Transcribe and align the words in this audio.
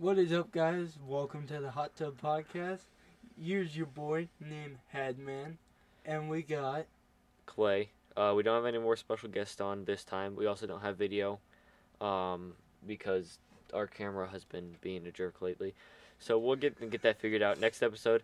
What 0.00 0.16
is 0.16 0.32
up, 0.32 0.52
guys? 0.52 0.96
Welcome 1.04 1.48
to 1.48 1.58
the 1.58 1.72
Hot 1.72 1.96
Tub 1.96 2.20
Podcast. 2.22 2.82
Here's 3.36 3.76
your 3.76 3.86
boy 3.86 4.28
named 4.38 4.78
Headman, 4.94 5.56
and 6.06 6.30
we 6.30 6.42
got 6.42 6.86
Clay. 7.46 7.90
Uh, 8.16 8.32
we 8.36 8.44
don't 8.44 8.54
have 8.54 8.64
any 8.64 8.78
more 8.78 8.94
special 8.94 9.28
guests 9.28 9.60
on 9.60 9.86
this 9.86 10.04
time. 10.04 10.36
We 10.36 10.46
also 10.46 10.68
don't 10.68 10.82
have 10.82 10.96
video, 10.96 11.40
um, 12.00 12.52
because 12.86 13.40
our 13.74 13.88
camera 13.88 14.28
has 14.28 14.44
been 14.44 14.76
being 14.82 15.04
a 15.04 15.10
jerk 15.10 15.42
lately. 15.42 15.74
So 16.20 16.38
we'll 16.38 16.54
get 16.54 16.78
get 16.90 17.02
that 17.02 17.20
figured 17.20 17.42
out 17.42 17.58
next 17.58 17.82
episode. 17.82 18.22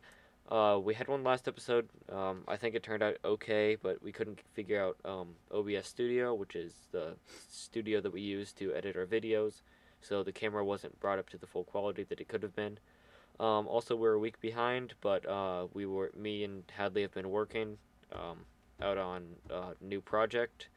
Uh, 0.49 0.79
we 0.81 0.95
had 0.95 1.09
one 1.09 1.25
last 1.25 1.49
episode. 1.49 1.89
Um, 2.09 2.45
I 2.47 2.57
think 2.57 2.77
it 2.77 2.85
turned 2.85 3.03
out 3.03 3.17
okay, 3.25 3.77
but 3.83 4.01
we 4.01 4.13
couldn't 4.13 4.39
figure 4.53 4.81
out 4.81 4.97
um, 5.05 5.31
OBS 5.51 5.89
Studio, 5.89 6.35
which 6.35 6.55
is 6.55 6.73
the 6.93 7.17
studio 7.51 8.01
that 8.01 8.13
we 8.13 8.21
use 8.21 8.53
to 8.53 8.73
edit 8.75 8.95
our 8.97 9.07
videos. 9.07 9.63
So 10.05 10.23
the 10.23 10.33
camera 10.33 10.65
wasn't 10.65 10.99
brought 11.01 11.19
up 11.19 11.31
to 11.31 11.39
the 11.39 11.47
full 11.47 11.65
quality 11.65 12.05
that 12.05 12.21
it 12.21 12.29
could 12.29 12.43
have 12.43 12.55
been. 12.55 12.79
Um, 13.41 13.67
also, 13.67 13.97
we're 13.97 14.13
a 14.13 14.19
week 14.19 14.41
behind, 14.41 14.95
but 15.01 15.27
uh, 15.27 15.67
we 15.73 15.87
were 15.87 16.13
me 16.17 16.45
and 16.45 16.63
Hadley 16.77 17.03
have 17.03 17.15
been 17.15 17.31
working 17.31 17.79
um, 18.13 18.41
out 18.81 18.99
on 18.99 19.25
a 19.51 19.73
new 19.81 20.01
project, 20.01 20.69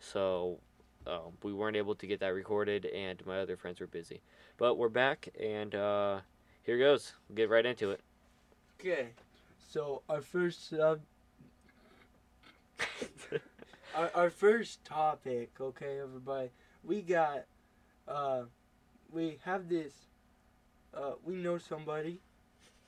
so 0.00 0.58
um, 1.06 1.34
we 1.42 1.52
weren't 1.52 1.76
able 1.76 1.94
to 1.94 2.06
get 2.06 2.20
that 2.20 2.34
recorded, 2.34 2.86
and 2.86 3.24
my 3.26 3.38
other 3.38 3.56
friends 3.56 3.80
were 3.80 3.86
busy. 3.86 4.22
But 4.56 4.76
we're 4.76 4.88
back, 4.88 5.28
and 5.38 5.74
uh, 5.74 6.20
here 6.64 6.78
goes. 6.78 7.12
We'll 7.28 7.36
get 7.36 7.48
right 7.48 7.64
into 7.64 7.90
it. 7.90 8.00
okay. 8.80 9.08
So 9.68 10.02
our 10.08 10.20
first 10.20 10.72
our, 13.94 14.10
our 14.14 14.30
first 14.30 14.84
topic. 14.84 15.52
Okay, 15.60 16.00
everybody. 16.02 16.50
We 16.82 17.02
got, 17.02 17.44
uh, 18.08 18.44
we 19.12 19.38
have 19.44 19.68
this. 19.68 19.92
Uh, 20.94 21.12
we 21.24 21.34
know 21.36 21.58
somebody. 21.58 22.20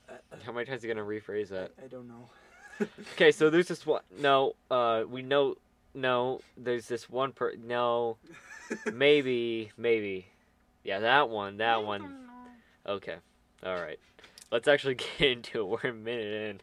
Uh, 0.09 0.13
uh, 0.31 0.35
How 0.45 0.51
many 0.51 0.65
times 0.65 0.83
are 0.83 0.87
you 0.87 0.93
gonna 0.93 1.05
rephrase 1.05 1.49
that? 1.49 1.71
I 1.83 1.87
don't 1.87 2.07
know. 2.07 2.29
Okay, 3.13 3.31
so 3.31 3.49
there's 3.51 3.67
this 3.67 3.85
one. 3.85 4.01
No, 4.19 4.53
uh, 4.71 5.03
we 5.07 5.21
know. 5.21 5.55
No, 5.93 6.41
there's 6.57 6.87
this 6.87 7.07
one 7.07 7.31
per. 7.31 7.53
No, 7.55 8.17
maybe, 8.91 9.71
maybe. 9.77 10.25
Yeah, 10.83 10.99
that 10.99 11.29
one. 11.29 11.57
That 11.57 11.83
one. 11.83 12.15
Okay. 12.87 13.17
All 13.63 13.75
right. 13.79 13.99
Let's 14.51 14.67
actually 14.67 14.95
get 15.19 15.21
into 15.31 15.59
it. 15.61 15.65
We're 15.83 15.91
a 15.91 15.93
minute 15.93 16.61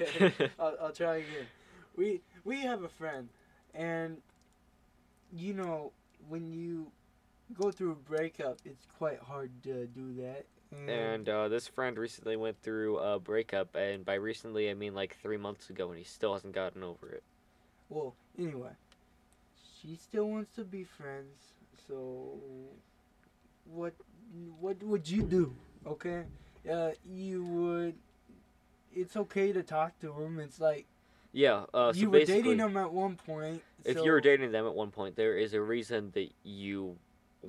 Okay. 0.00 0.32
in. 0.38 0.50
I'll, 0.58 0.76
I'll 0.80 0.92
try 0.92 1.16
again. 1.16 1.46
We 1.94 2.22
we 2.44 2.62
have 2.62 2.82
a 2.82 2.88
friend, 2.88 3.28
and 3.74 4.16
you 5.30 5.52
know 5.52 5.92
when 6.28 6.52
you 6.54 6.90
go 7.58 7.70
through 7.70 7.92
a 7.92 7.94
breakup, 7.94 8.58
it's 8.64 8.86
quite 8.98 9.20
hard 9.20 9.50
to 9.64 9.86
do 9.86 10.14
that. 10.22 10.44
and 10.88 11.28
uh, 11.28 11.48
this 11.48 11.68
friend 11.68 11.96
recently 11.98 12.36
went 12.36 12.60
through 12.62 12.98
a 12.98 13.18
breakup, 13.18 13.74
and 13.76 14.04
by 14.04 14.14
recently 14.14 14.70
I 14.70 14.74
mean 14.74 14.94
like 14.94 15.16
three 15.22 15.36
months 15.36 15.70
ago, 15.70 15.90
and 15.90 15.98
he 15.98 16.04
still 16.04 16.32
hasn't 16.32 16.54
gotten 16.54 16.82
over 16.82 17.08
it. 17.10 17.22
well, 17.88 18.14
anyway, 18.38 18.70
she 19.80 19.96
still 19.96 20.28
wants 20.28 20.50
to 20.56 20.64
be 20.64 20.84
friends. 20.84 21.52
So 21.86 22.38
what 23.66 23.94
what 24.58 24.82
would 24.82 25.08
you 25.08 25.22
do? 25.22 25.54
Okay, 25.86 26.24
uh, 26.70 26.90
you 27.04 27.44
would. 27.44 27.94
It's 28.92 29.16
okay 29.16 29.52
to 29.52 29.62
talk 29.62 29.98
to 30.00 30.12
him. 30.12 30.38
It's 30.38 30.60
like 30.60 30.86
Yeah. 31.32 31.64
Uh, 31.74 31.92
so 31.92 31.98
you 32.00 32.10
were 32.10 32.24
dating 32.24 32.58
him 32.58 32.76
at 32.76 32.92
one 32.92 33.16
point. 33.16 33.62
if 33.84 33.96
so 33.98 34.04
you 34.04 34.10
were 34.12 34.20
dating 34.20 34.52
them 34.52 34.66
at 34.66 34.74
one 34.74 34.90
point, 34.90 35.16
there 35.16 35.36
is 35.36 35.52
a 35.54 35.60
reason 35.60 36.10
that 36.14 36.30
you 36.42 36.96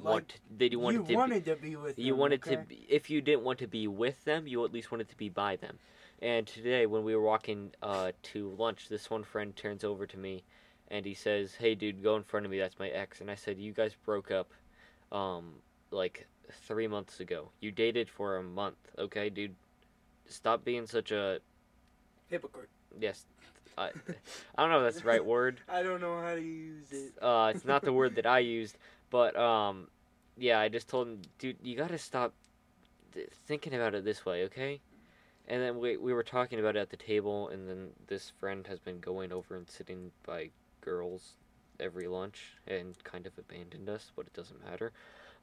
want 0.04 0.40
that 0.58 0.72
you 0.72 0.80
wanted 0.80 0.98
you 1.00 1.02
to. 1.04 1.08
be- 1.08 1.16
wanted 1.16 1.46
to 1.46 1.56
be 1.56 1.76
with 1.76 1.98
You 2.00 2.14
him, 2.14 2.20
wanted 2.20 2.44
okay? 2.46 2.56
to, 2.56 2.62
be, 2.64 2.86
if 2.90 3.10
you 3.10 3.22
didn't 3.22 3.44
want 3.44 3.60
to 3.60 3.68
be 3.68 3.88
with 3.88 4.24
them, 4.26 4.48
you 4.48 4.64
at 4.66 4.72
least 4.74 4.92
wanted 4.92 5.10
to 5.10 5.18
be 5.18 5.30
by 5.30 5.56
them. 5.56 5.78
And 6.22 6.48
today, 6.48 6.86
when 6.86 7.04
we 7.04 7.16
were 7.16 7.22
walking 7.22 7.72
uh, 7.82 8.12
to 8.34 8.50
lunch, 8.58 8.88
this 8.90 9.10
one 9.10 9.24
friend 9.24 9.56
turns 9.56 9.84
over 9.84 10.06
to 10.08 10.18
me, 10.18 10.44
and 10.90 11.06
he 11.06 11.14
says, 11.14 11.56
"Hey, 11.56 11.76
dude, 11.76 12.02
go 12.04 12.16
in 12.16 12.24
front 12.24 12.46
of 12.46 12.52
me. 12.52 12.58
That's 12.58 12.80
my 12.80 12.90
ex." 12.90 13.22
And 13.22 13.30
I 13.30 13.36
said, 13.36 13.58
"You 13.60 13.74
guys 13.74 13.96
broke 14.06 14.32
up, 14.32 14.52
um, 15.12 15.56
like 15.92 16.28
three 16.68 16.88
months 16.88 17.20
ago. 17.20 17.50
You 17.60 17.72
dated 17.72 18.10
for 18.10 18.38
a 18.38 18.44
month, 18.44 18.78
okay, 18.98 19.30
dude? 19.30 19.56
Stop 20.28 20.64
being 20.64 20.88
such 20.88 21.12
a 21.12 21.40
hypocrite. 22.28 22.70
yes. 23.00 23.26
I, 23.78 23.90
I 24.56 24.62
don't 24.62 24.70
know 24.72 24.80
if 24.80 24.94
that's 24.94 25.02
the 25.04 25.10
right 25.10 25.26
word. 25.36 25.60
I 25.68 25.84
don't 25.84 26.00
know 26.02 26.20
how 26.22 26.34
to 26.36 26.42
use 26.42 26.92
it. 26.92 27.12
Uh, 27.22 27.52
it's 27.54 27.66
not 27.66 27.82
the 27.82 27.92
word 27.94 28.16
that 28.16 28.26
I 28.26 28.40
used, 28.40 28.78
but 29.16 29.34
um, 29.40 29.88
yeah, 30.38 30.60
I 30.60 30.68
just 30.68 30.90
told 30.90 31.08
him, 31.08 31.22
dude, 31.40 31.56
you 31.64 31.78
gotta 31.78 31.98
stop 31.98 32.34
th- 33.14 33.30
thinking 33.48 33.74
about 33.74 33.96
it 33.96 34.04
this 34.04 34.26
way, 34.26 34.44
okay? 34.44 34.82
And 35.48 35.62
then 35.62 35.80
we 35.80 35.96
we 35.96 36.12
were 36.12 36.22
talking 36.22 36.60
about 36.60 36.76
it 36.76 36.80
at 36.80 36.90
the 36.90 36.98
table, 36.98 37.48
and 37.48 37.66
then 37.66 37.92
this 38.08 38.34
friend 38.42 38.68
has 38.68 38.78
been 38.78 39.00
going 39.00 39.32
over 39.32 39.56
and 39.56 39.70
sitting 39.70 40.12
by 40.28 40.50
girls 40.82 41.38
every 41.80 42.10
lunch 42.10 42.58
and 42.68 43.02
kind 43.06 43.26
of 43.26 43.32
abandoned 43.38 43.88
us, 43.88 44.12
but 44.18 44.26
it 44.26 44.34
doesn't 44.34 44.62
matter. 44.70 44.92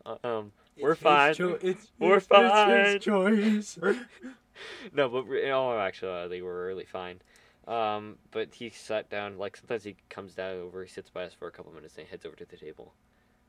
Uh, 0.04 0.16
um, 0.22 0.52
We're 0.78 0.94
fine. 0.94 1.32
cho- 1.32 1.58
it's, 1.62 1.92
We're 1.98 2.18
it's, 2.18 2.26
fine. 2.26 2.70
It's 2.72 2.92
his 2.92 3.04
choice. 3.04 3.78
no, 4.92 5.08
but 5.08 5.22
re- 5.22 5.46
in 5.46 5.50
all 5.50 5.78
actuality, 5.78 6.42
we're 6.42 6.66
really 6.66 6.84
fine. 6.84 7.22
Um, 7.66 8.16
but 8.32 8.54
he 8.54 8.68
sat 8.68 9.08
down. 9.08 9.38
Like 9.38 9.56
sometimes 9.56 9.82
he 9.82 9.96
comes 10.10 10.34
down 10.34 10.58
over, 10.58 10.84
he 10.84 10.90
sits 10.90 11.08
by 11.08 11.24
us 11.24 11.32
for 11.32 11.48
a 11.48 11.50
couple 11.50 11.72
minutes, 11.72 11.96
and 11.96 12.06
he 12.06 12.10
heads 12.10 12.26
over 12.26 12.36
to 12.36 12.44
the 12.44 12.58
table, 12.58 12.92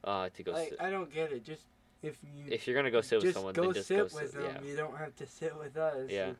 uh, 0.04 0.30
to 0.36 0.44
go. 0.44 0.52
like, 0.52 0.70
sit. 0.70 0.82
I 0.82 0.90
don't 0.90 1.12
get 1.14 1.32
it. 1.32 1.44
Just 1.46 1.64
if 2.02 2.18
you 2.24 2.46
If 2.52 2.68
you're 2.68 2.76
gonna 2.76 2.92
go 2.92 3.02
sit 3.02 3.22
with 3.24 3.34
someone, 3.34 3.54
go 3.54 3.64
then 3.66 3.74
just 3.76 3.88
sit 3.88 3.98
go 3.98 4.04
with 4.04 4.32
sit. 4.32 4.34
them, 4.34 4.56
Yeah. 4.64 4.70
you 4.70 4.76
don't 4.76 4.98
have 4.98 5.16
to 5.18 5.26
sit 5.28 5.58
with 5.58 5.78
us. 5.78 6.10
Yeah. 6.10 6.32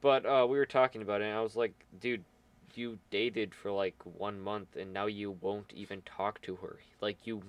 But 0.00 0.24
uh, 0.26 0.46
we 0.48 0.58
were 0.58 0.66
talking 0.66 1.02
about 1.02 1.20
it, 1.22 1.24
and 1.24 1.34
I 1.36 1.40
was 1.40 1.56
like, 1.56 1.72
dude, 2.00 2.22
you 2.74 2.98
dated 3.10 3.54
for 3.54 3.70
like 3.72 3.94
one 4.04 4.40
month, 4.40 4.76
and 4.76 4.92
now 4.92 5.06
you 5.06 5.32
won't 5.40 5.72
even 5.74 6.02
talk 6.02 6.40
to 6.42 6.56
her. 6.56 6.76
Like 7.00 7.16
you, 7.26 7.42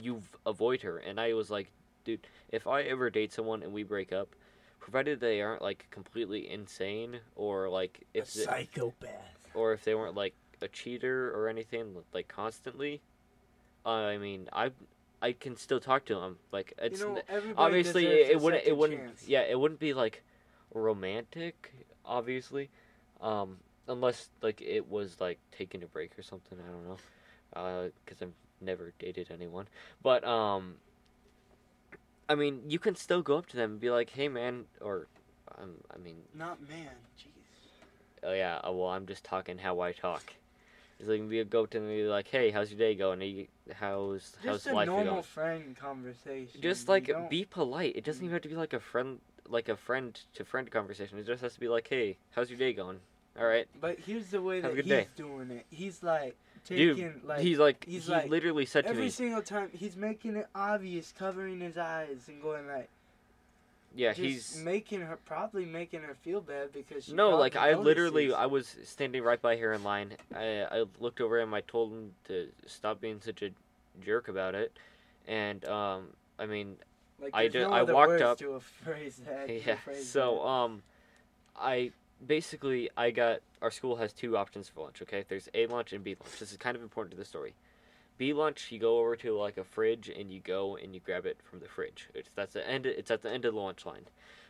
you 0.00 0.22
avoid 0.46 0.82
her. 0.82 0.98
And 0.98 1.20
I 1.20 1.34
was 1.34 1.50
like, 1.50 1.70
dude, 2.04 2.26
if 2.50 2.66
I 2.66 2.82
ever 2.82 3.10
date 3.10 3.32
someone 3.32 3.62
and 3.62 3.72
we 3.72 3.82
break 3.82 4.12
up, 4.12 4.34
provided 4.80 5.20
they 5.20 5.42
aren't 5.42 5.62
like 5.62 5.86
completely 5.90 6.50
insane 6.50 7.20
or 7.36 7.68
like 7.68 8.00
A 8.14 8.18
if 8.18 8.32
they, 8.32 8.44
psychopath. 8.44 9.10
or 9.54 9.72
if 9.74 9.84
they 9.84 9.94
weren't 9.94 10.16
like 10.16 10.34
a 10.62 10.68
cheater 10.68 11.30
or 11.36 11.48
anything 11.48 11.94
like 12.14 12.28
constantly, 12.28 13.00
uh, 13.86 13.88
I 13.90 14.18
mean, 14.18 14.48
I 14.52 14.70
I 15.22 15.32
can 15.32 15.56
still 15.56 15.80
talk 15.80 16.04
to 16.06 16.14
them. 16.14 16.38
Like 16.52 16.72
it's 16.78 17.00
you 17.00 17.06
know, 17.08 17.22
obviously 17.56 18.06
it, 18.06 18.30
it 18.30 18.40
wouldn't 18.40 18.64
it 18.66 18.76
wouldn't 18.76 19.00
chance. 19.00 19.28
yeah 19.28 19.42
it 19.42 19.58
wouldn't 19.58 19.80
be 19.80 19.92
like 19.94 20.22
romantic 20.72 21.72
obviously 22.04 22.70
um 23.20 23.58
unless 23.88 24.30
like 24.40 24.60
it 24.62 24.88
was 24.88 25.20
like 25.20 25.38
taking 25.50 25.82
a 25.82 25.86
break 25.86 26.16
or 26.18 26.22
something 26.22 26.58
i 26.64 26.70
don't 26.70 26.86
know 26.86 27.90
because 28.04 28.22
i've 28.22 28.32
never 28.60 28.92
dated 28.98 29.28
anyone 29.32 29.66
but 30.02 30.22
um 30.24 30.74
i 32.28 32.34
mean 32.34 32.60
you 32.68 32.78
can 32.78 32.94
still 32.94 33.20
go 33.20 33.36
up 33.36 33.46
to 33.46 33.56
them 33.56 33.72
and 33.72 33.80
be 33.80 33.90
like 33.90 34.10
hey 34.10 34.28
man 34.28 34.64
or 34.80 35.08
um, 35.58 35.74
i 35.92 35.98
mean 35.98 36.16
Not 36.34 36.60
man. 36.68 36.86
Jeez. 37.18 37.26
oh 38.22 38.32
yeah 38.32 38.60
uh, 38.66 38.70
well 38.72 38.88
i'm 38.90 39.06
just 39.06 39.24
talking 39.24 39.58
how 39.58 39.80
i 39.80 39.90
talk 39.92 40.34
it's 41.00 41.08
like 41.08 41.22
we 41.28 41.42
go 41.44 41.64
to 41.66 41.78
them 41.78 41.88
and 41.88 41.96
be 41.96 42.04
like 42.04 42.28
hey 42.28 42.50
how's 42.50 42.70
your 42.70 42.78
day 42.78 42.94
going 42.94 43.20
Are 43.20 43.24
you, 43.24 43.46
how's 43.74 44.36
how's 44.44 44.56
Just 44.64 44.66
a 44.68 44.74
life 44.74 44.86
normal 44.86 45.22
friend 45.22 45.74
conversation. 45.76 46.60
just 46.60 46.88
like 46.88 47.06
don't- 47.06 47.28
be 47.30 47.44
polite. 47.44 47.96
It 47.96 48.04
doesn't 48.04 48.22
even 48.22 48.32
have 48.34 48.42
to 48.42 48.48
be 48.48 48.54
like 48.54 48.72
a 48.74 48.80
friend, 48.80 49.18
like 49.48 49.68
a 49.68 49.76
friend 49.76 50.20
to 50.34 50.44
friend 50.44 50.70
conversation. 50.70 51.18
It 51.18 51.26
just 51.26 51.42
has 51.42 51.54
to 51.54 51.60
be 51.60 51.68
like, 51.68 51.88
"Hey, 51.88 52.18
how's 52.32 52.50
your 52.50 52.58
day 52.58 52.72
going? 52.72 53.00
All 53.38 53.46
right, 53.46 53.66
But 53.80 53.98
here's 54.00 54.26
the 54.30 54.42
way 54.42 54.60
Have 54.60 54.74
that 54.76 54.84
he's 54.84 54.92
day. 54.92 55.06
doing 55.16 55.50
it. 55.50 55.64
He's 55.70 56.02
like 56.02 56.36
Dude, 56.66 56.96
taking 56.96 57.20
like 57.24 57.40
he's 57.40 57.58
like, 57.58 57.84
he's 57.88 58.06
he 58.06 58.12
like, 58.12 58.28
literally 58.28 58.66
said 58.66 58.84
to 58.84 58.90
me 58.90 58.96
every 58.96 59.10
single 59.10 59.40
time 59.40 59.70
he's 59.72 59.96
making 59.96 60.36
it 60.36 60.46
obvious, 60.54 61.12
covering 61.16 61.60
his 61.60 61.78
eyes 61.78 62.28
and 62.28 62.42
going 62.42 62.66
like, 62.66 62.90
yeah, 63.94 64.10
just 64.12 64.20
he's 64.20 64.56
making 64.62 65.00
her 65.00 65.18
probably 65.24 65.64
making 65.64 66.02
her 66.02 66.14
feel 66.14 66.40
bad 66.40 66.72
because 66.72 67.12
no, 67.12 67.30
like 67.36 67.56
I 67.56 67.74
literally. 67.74 68.32
I 68.32 68.46
was 68.46 68.76
standing 68.84 69.22
right 69.22 69.40
by 69.40 69.56
her 69.56 69.72
in 69.72 69.82
line. 69.82 70.12
I, 70.34 70.62
I 70.70 70.84
looked 71.00 71.20
over 71.20 71.40
him. 71.40 71.52
I 71.54 71.60
told 71.62 71.92
him 71.92 72.12
to 72.28 72.48
stop 72.66 73.00
being 73.00 73.20
such 73.20 73.42
a 73.42 73.50
jerk 74.04 74.28
about 74.28 74.54
it, 74.54 74.76
and 75.26 75.64
um, 75.64 76.08
I 76.38 76.46
mean, 76.46 76.76
like, 77.20 77.30
I 77.34 77.42
there's 77.48 77.52
ju- 77.52 77.70
no 77.70 77.72
I 77.72 77.82
walked 77.82 78.20
up- 78.22 78.38
to 78.38 78.52
a 78.52 78.60
phrase 78.60 79.20
that. 79.26 79.48
yeah. 79.66 79.74
phrase 79.76 80.08
So 80.08 80.36
that. 80.36 80.46
um, 80.48 80.82
I 81.56 81.90
basically 82.26 82.90
I 82.96 83.10
got 83.10 83.40
our 83.60 83.70
school 83.70 83.96
has 83.96 84.12
two 84.12 84.36
options 84.36 84.68
for 84.68 84.84
lunch. 84.84 85.02
Okay, 85.02 85.24
there's 85.28 85.48
A 85.54 85.66
lunch 85.66 85.92
and 85.92 86.04
B 86.04 86.16
lunch. 86.20 86.38
This 86.38 86.52
is 86.52 86.56
kind 86.58 86.76
of 86.76 86.82
important 86.82 87.10
to 87.12 87.16
the 87.18 87.24
story. 87.24 87.54
B 88.20 88.34
lunch, 88.34 88.70
you 88.70 88.78
go 88.78 88.98
over 88.98 89.16
to 89.16 89.34
like 89.34 89.56
a 89.56 89.64
fridge 89.64 90.10
and 90.10 90.30
you 90.30 90.40
go 90.40 90.76
and 90.76 90.94
you 90.94 91.00
grab 91.00 91.24
it 91.24 91.38
from 91.42 91.60
the 91.60 91.68
fridge. 91.68 92.10
It's 92.12 92.28
that's 92.34 92.52
the 92.52 92.68
end. 92.68 92.84
It's 92.84 93.10
at 93.10 93.22
the 93.22 93.30
end 93.30 93.46
of 93.46 93.54
the 93.54 93.60
lunch 93.60 93.86
line. 93.86 94.02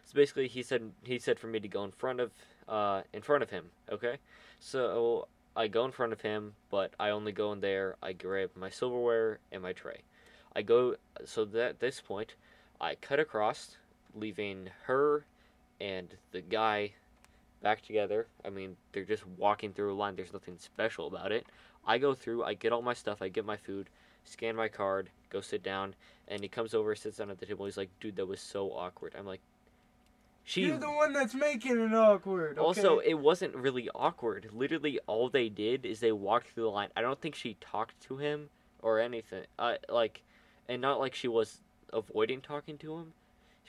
So 0.04 0.14
basically, 0.16 0.48
he 0.48 0.60
said 0.64 0.90
he 1.04 1.20
said 1.20 1.38
for 1.38 1.46
me 1.46 1.60
to 1.60 1.68
go 1.68 1.84
in 1.84 1.92
front 1.92 2.18
of 2.18 2.32
uh 2.68 3.02
in 3.12 3.22
front 3.22 3.44
of 3.44 3.50
him. 3.50 3.66
Okay, 3.88 4.16
so 4.58 5.28
I 5.54 5.68
go 5.68 5.84
in 5.84 5.92
front 5.92 6.12
of 6.12 6.20
him, 6.20 6.54
but 6.68 6.94
I 6.98 7.10
only 7.10 7.30
go 7.30 7.52
in 7.52 7.60
there. 7.60 7.94
I 8.02 8.12
grab 8.12 8.50
my 8.56 8.70
silverware 8.70 9.38
and 9.52 9.62
my 9.62 9.72
tray. 9.72 10.00
I 10.56 10.62
go 10.62 10.96
so 11.24 11.44
that 11.44 11.68
at 11.68 11.78
this 11.78 12.00
point, 12.00 12.34
I 12.80 12.96
cut 12.96 13.20
across 13.20 13.76
leaving 14.16 14.70
her 14.86 15.26
and 15.80 16.16
the 16.32 16.40
guy 16.40 16.94
back 17.62 17.82
together. 17.82 18.26
I 18.44 18.50
mean, 18.50 18.74
they're 18.92 19.04
just 19.04 19.28
walking 19.38 19.72
through 19.72 19.92
a 19.92 19.94
line. 19.94 20.16
There's 20.16 20.32
nothing 20.32 20.56
special 20.58 21.06
about 21.06 21.30
it. 21.30 21.46
I 21.86 21.98
go 21.98 22.14
through, 22.14 22.44
I 22.44 22.54
get 22.54 22.72
all 22.72 22.82
my 22.82 22.94
stuff, 22.94 23.22
I 23.22 23.28
get 23.28 23.44
my 23.44 23.56
food, 23.56 23.88
scan 24.24 24.56
my 24.56 24.68
card, 24.68 25.10
go 25.30 25.40
sit 25.40 25.62
down, 25.62 25.94
and 26.28 26.40
he 26.42 26.48
comes 26.48 26.74
over, 26.74 26.94
sits 26.94 27.18
down 27.18 27.30
at 27.30 27.38
the 27.38 27.46
table. 27.46 27.64
He's 27.64 27.76
like, 27.76 27.90
"Dude, 28.00 28.16
that 28.16 28.26
was 28.26 28.40
so 28.40 28.70
awkward." 28.70 29.14
I'm 29.18 29.26
like, 29.26 29.40
"She." 30.44 30.62
You're 30.62 30.78
the 30.78 30.90
one 30.90 31.12
that's 31.12 31.34
making 31.34 31.80
it 31.80 31.94
awkward. 31.94 32.58
Okay? 32.58 32.66
Also, 32.66 32.98
it 32.98 33.14
wasn't 33.14 33.54
really 33.54 33.88
awkward. 33.94 34.50
Literally, 34.52 34.98
all 35.06 35.28
they 35.28 35.48
did 35.48 35.84
is 35.84 36.00
they 36.00 36.12
walked 36.12 36.48
through 36.50 36.64
the 36.64 36.70
line. 36.70 36.90
I 36.96 37.00
don't 37.00 37.20
think 37.20 37.34
she 37.34 37.54
talked 37.60 38.00
to 38.02 38.18
him 38.18 38.50
or 38.82 39.00
anything. 39.00 39.44
Uh, 39.58 39.74
like, 39.88 40.22
and 40.68 40.80
not 40.80 41.00
like 41.00 41.14
she 41.14 41.28
was 41.28 41.60
avoiding 41.92 42.40
talking 42.40 42.78
to 42.78 42.98
him. 42.98 43.12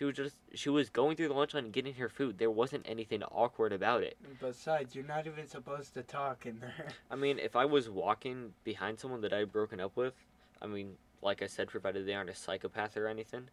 She 0.02 0.06
was 0.06 0.16
just 0.16 0.38
she 0.56 0.72
was 0.72 0.90
going 0.90 1.16
through 1.16 1.28
the 1.28 1.36
lunch 1.36 1.54
line 1.54 1.66
and 1.66 1.72
getting 1.72 1.94
her 1.94 2.10
food. 2.10 2.40
There 2.40 2.50
wasn't 2.50 2.88
anything 2.90 3.22
awkward 3.22 3.72
about 3.72 4.02
it. 4.02 4.18
Besides, 4.40 4.96
you're 4.96 5.06
not 5.06 5.28
even 5.28 5.46
supposed 5.46 5.94
to 5.94 6.02
talk 6.02 6.48
in 6.48 6.60
there. 6.60 6.88
I 7.12 7.16
mean, 7.16 7.38
if 7.38 7.56
I 7.56 7.66
was 7.66 7.88
walking 7.88 8.54
behind 8.64 9.00
someone 9.00 9.22
that 9.22 9.32
I 9.32 9.38
had 9.38 9.52
broken 9.52 9.80
up 9.80 9.96
with, 9.96 10.16
I 10.60 10.66
mean, 10.66 10.94
like 11.22 11.44
I 11.44 11.46
said, 11.46 11.68
provided 11.68 12.08
they 12.08 12.16
aren't 12.16 12.32
a 12.32 12.36
psychopath 12.36 12.98
or 12.98 13.08
anything, 13.08 13.50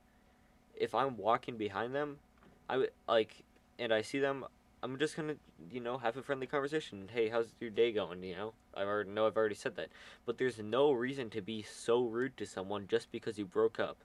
if 0.75 0.95
I'm 0.95 1.19
walking 1.19 1.59
behind 1.59 1.95
them, 1.95 2.17
I 2.67 2.79
would 2.79 2.93
like, 3.07 3.45
and 3.79 3.93
I 3.93 4.01
see 4.01 4.19
them, 4.19 4.47
I'm 4.83 4.99
just 4.99 5.17
gonna, 5.17 5.37
you 5.71 5.81
know, 5.81 5.99
have 5.99 6.17
a 6.17 6.23
friendly 6.23 6.47
conversation. 6.47 7.11
Hey, 7.13 7.29
how's 7.29 7.53
your 7.61 7.69
day 7.69 7.93
going? 7.93 8.23
You 8.23 8.37
know, 8.37 8.55
I 8.75 8.85
already 8.85 9.11
know 9.11 9.27
I've 9.27 9.37
already 9.37 9.55
said 9.55 9.77
that, 9.77 9.91
but 10.25 10.39
there's 10.39 10.59
no 10.59 10.93
reason 10.93 11.29
to 11.29 11.43
be 11.43 11.61
so 11.61 12.05
rude 12.05 12.39
to 12.39 12.47
someone 12.47 12.87
just 12.89 13.13
because 13.13 13.39
you 13.39 13.45
broke 13.45 13.79
up, 13.79 13.99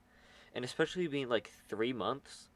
and 0.53 0.63
especially 0.63 1.07
being 1.07 1.29
like 1.29 1.51
three 1.67 1.93
months, 1.93 2.49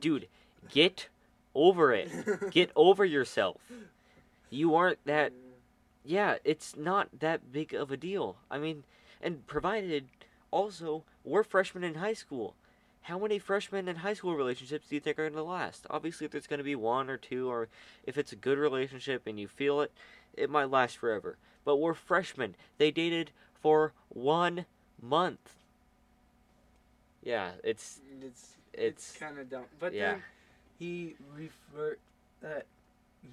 dude. 0.00 0.28
Get 0.70 1.08
over 1.54 1.92
it. 1.92 2.10
Get 2.50 2.70
over 2.76 3.04
yourself. 3.04 3.60
You 4.50 4.74
aren't 4.74 5.04
that 5.06 5.32
yeah, 6.04 6.36
it's 6.44 6.76
not 6.76 7.08
that 7.20 7.52
big 7.52 7.74
of 7.74 7.90
a 7.90 7.96
deal. 7.96 8.36
I 8.50 8.58
mean, 8.58 8.84
and 9.20 9.46
provided 9.46 10.08
also 10.50 11.04
we're 11.24 11.44
freshmen 11.44 11.84
in 11.84 11.94
high 11.96 12.14
school. 12.14 12.54
How 13.02 13.18
many 13.18 13.38
freshmen 13.38 13.88
in 13.88 13.96
high 13.96 14.14
school 14.14 14.36
relationships 14.36 14.88
do 14.88 14.94
you 14.94 15.00
think 15.00 15.18
are 15.18 15.22
going 15.22 15.34
to 15.34 15.42
last? 15.42 15.86
Obviously, 15.88 16.26
if 16.26 16.32
there's 16.32 16.46
going 16.46 16.58
to 16.58 16.64
be 16.64 16.74
one 16.74 17.08
or 17.08 17.16
two, 17.16 17.50
or 17.50 17.68
if 18.04 18.18
it's 18.18 18.32
a 18.32 18.36
good 18.36 18.58
relationship 18.58 19.22
and 19.26 19.40
you 19.40 19.48
feel 19.48 19.80
it, 19.80 19.92
it 20.34 20.50
might 20.50 20.70
last 20.70 20.98
forever. 20.98 21.38
But 21.64 21.76
we're 21.76 21.94
freshmen. 21.94 22.56
They 22.78 22.90
dated 22.90 23.32
for 23.54 23.92
one 24.08 24.66
month. 25.00 25.54
Yeah, 27.22 27.52
it's 27.64 28.00
It's 28.22 28.56
it's 28.72 29.16
kind 29.16 29.38
of 29.38 29.50
dumb. 29.50 29.64
But 29.78 29.92
yeah. 29.94 30.12
then 30.12 30.22
he 30.78 31.16
referred 31.34 31.98
that 32.40 32.66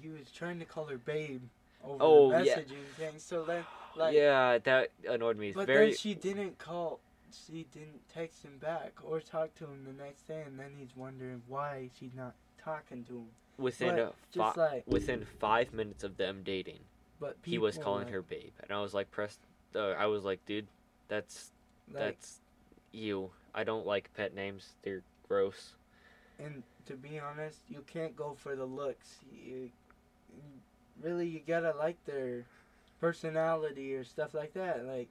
he 0.02 0.08
was 0.08 0.30
trying 0.30 0.58
to 0.58 0.64
call 0.64 0.84
her 0.86 0.98
babe 0.98 1.42
over 1.84 1.96
Oh, 2.00 2.30
the 2.30 2.44
yeah. 2.44 2.58
messaging 2.58 2.84
thing. 2.96 3.12
So 3.18 3.44
then, 3.44 3.64
like, 3.96 4.14
yeah, 4.14 4.58
that 4.58 4.90
annoyed 5.08 5.38
me. 5.38 5.52
But 5.52 5.66
very 5.66 5.88
then 5.88 5.96
she 5.96 6.14
didn't 6.14 6.58
call. 6.58 7.00
She 7.46 7.66
didn't 7.72 8.00
text 8.12 8.42
him 8.44 8.58
back 8.58 8.92
or 9.04 9.20
talk 9.20 9.54
to 9.56 9.64
him 9.64 9.84
the 9.86 10.02
next 10.02 10.22
day, 10.28 10.42
and 10.46 10.58
then 10.58 10.72
he's 10.78 10.96
wondering 10.96 11.42
why 11.46 11.90
she's 11.98 12.14
not 12.14 12.34
talking 12.62 13.04
to 13.04 13.12
him. 13.18 13.26
within 13.58 14.10
but 14.36 14.54
fi- 14.54 14.60
like, 14.60 14.84
within 14.86 15.24
five 15.38 15.72
minutes 15.72 16.04
of 16.04 16.16
them 16.16 16.42
dating. 16.44 16.78
but 17.20 17.36
he 17.44 17.58
was 17.58 17.76
calling 17.78 18.04
like- 18.04 18.12
her 18.12 18.22
babe, 18.22 18.52
and 18.62 18.70
I 18.72 18.80
was 18.80 18.94
like, 18.94 19.10
"Press." 19.10 19.38
Uh, 19.74 19.90
I 19.90 20.06
was 20.06 20.24
like, 20.24 20.44
"Dude, 20.46 20.68
that's 21.08 21.50
like, 21.92 21.98
that's 21.98 22.40
you. 22.92 23.30
I 23.54 23.64
don't 23.64 23.86
like 23.86 24.10
pet 24.14 24.34
names. 24.34 24.74
They're 24.82 25.02
gross." 25.28 25.74
And 26.38 26.62
to 26.86 26.94
be 26.94 27.18
honest, 27.18 27.58
you 27.68 27.84
can't 27.86 28.14
go 28.16 28.34
for 28.38 28.54
the 28.54 28.64
looks. 28.64 29.16
You, 29.32 29.70
really, 31.02 31.26
you 31.26 31.40
gotta 31.46 31.72
like 31.76 32.02
their 32.04 32.44
personality 33.00 33.94
or 33.94 34.04
stuff 34.04 34.34
like 34.34 34.54
that. 34.54 34.84
Like, 34.84 35.08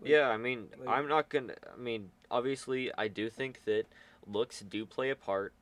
Like- 0.00 0.10
Yeah, 0.10 0.28
I 0.30 0.36
mean, 0.36 0.68
like- 0.78 0.88
I'm 0.88 1.08
not 1.08 1.28
gonna. 1.28 1.54
I 1.72 1.76
mean, 1.76 2.10
obviously, 2.30 2.90
I 2.96 3.08
do 3.08 3.30
think 3.30 3.64
that 3.64 3.86
looks 4.26 4.60
do 4.60 4.84
play 4.84 5.10
a 5.10 5.16
part 5.16 5.52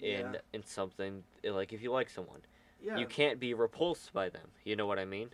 in 0.00 0.32
yeah, 0.32 0.40
in 0.52 0.64
something. 0.64 1.24
Like 1.42 1.72
if 1.72 1.82
you 1.82 1.90
like 1.90 2.10
someone, 2.10 2.42
yeah, 2.82 2.98
you 2.98 3.06
can't 3.06 3.40
be 3.40 3.54
repulsed 3.54 4.12
by 4.12 4.28
them. 4.28 4.48
You 4.64 4.76
know 4.76 4.86
what 4.86 4.98
I 4.98 5.04
mean? 5.04 5.30